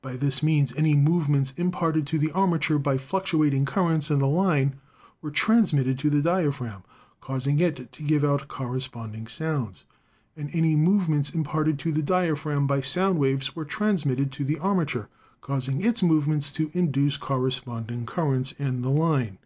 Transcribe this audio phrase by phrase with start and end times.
[0.00, 4.76] By this means any movements imparted to the armature by fluctuating currents in the line
[5.20, 6.84] were transmitted to the diaphragm,
[7.20, 9.82] causing it to give out corresponding sounds;
[10.36, 15.08] and any movements imparted to the diaphragm by sound waves were transmitted to the armature,
[15.40, 19.38] causing its movements to induce corresponding currents in the line.